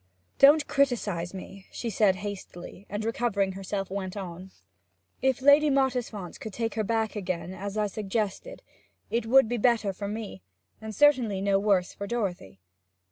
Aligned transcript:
'Don't 0.39 0.67
criticize 0.67 1.31
me,' 1.31 1.67
she 1.71 1.87
said 1.87 2.15
hastily; 2.15 2.87
and 2.89 3.05
recovering 3.05 3.51
herself, 3.51 3.91
went 3.91 4.17
on. 4.17 4.49
'If 5.21 5.43
Lady 5.43 5.69
Mottisfont 5.69 6.39
could 6.39 6.53
take 6.53 6.73
her 6.73 6.83
back 6.83 7.15
again, 7.15 7.53
as 7.53 7.77
I 7.77 7.85
suggested, 7.85 8.63
it 9.11 9.27
would 9.27 9.47
be 9.47 9.57
better 9.57 9.93
for 9.93 10.07
me, 10.07 10.41
and 10.81 10.95
certainly 10.95 11.39
no 11.39 11.59
worse 11.59 11.93
for 11.93 12.07
Dorothy. 12.07 12.59